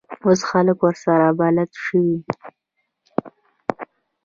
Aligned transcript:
اوس 0.25 0.39
خلک 0.49 0.77
ورسره 0.83 1.27
بلد 1.39 1.71
شوي. 1.83 2.17